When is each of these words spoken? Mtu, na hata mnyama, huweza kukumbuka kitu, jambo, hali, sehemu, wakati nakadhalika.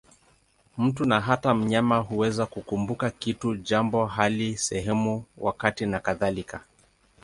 Mtu, 0.77 1.05
na 1.05 1.21
hata 1.21 1.53
mnyama, 1.53 1.97
huweza 1.97 2.45
kukumbuka 2.45 3.09
kitu, 3.11 3.55
jambo, 3.55 4.05
hali, 4.05 4.57
sehemu, 4.57 5.23
wakati 5.37 5.85
nakadhalika. 5.85 6.61